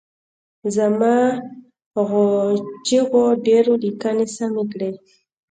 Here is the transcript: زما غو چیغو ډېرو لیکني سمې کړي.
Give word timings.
زما 0.75 1.17
غو 2.07 2.25
چیغو 2.85 3.23
ډېرو 3.45 3.73
لیکني 3.83 4.25
سمې 4.35 4.63
کړي. 4.71 4.91